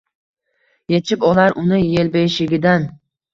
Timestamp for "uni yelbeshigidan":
1.65-2.89